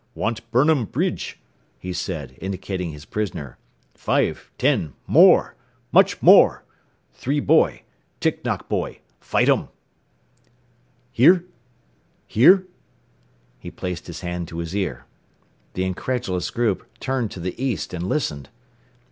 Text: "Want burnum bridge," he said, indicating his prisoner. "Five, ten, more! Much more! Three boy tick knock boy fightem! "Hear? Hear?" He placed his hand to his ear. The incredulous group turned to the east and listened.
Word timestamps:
"Want 0.15 0.49
burnum 0.49 0.85
bridge," 0.85 1.39
he 1.77 1.93
said, 1.93 2.35
indicating 2.41 2.89
his 2.91 3.05
prisoner. 3.05 3.59
"Five, 3.93 4.49
ten, 4.57 4.93
more! 5.05 5.53
Much 5.91 6.23
more! 6.23 6.63
Three 7.13 7.39
boy 7.39 7.83
tick 8.19 8.43
knock 8.43 8.67
boy 8.67 9.01
fightem! 9.19 9.69
"Hear? 11.11 11.45
Hear?" 12.25 12.65
He 13.59 13.69
placed 13.69 14.07
his 14.07 14.21
hand 14.21 14.47
to 14.47 14.57
his 14.57 14.75
ear. 14.75 15.05
The 15.73 15.83
incredulous 15.83 16.49
group 16.49 16.83
turned 16.99 17.29
to 17.29 17.39
the 17.39 17.53
east 17.63 17.93
and 17.93 18.09
listened. 18.09 18.49